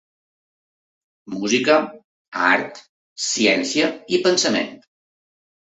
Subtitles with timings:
[1.33, 1.75] Música,
[2.47, 2.81] art,
[3.29, 4.77] ciència i pensament.